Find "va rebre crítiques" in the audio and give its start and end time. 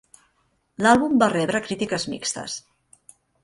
1.25-2.09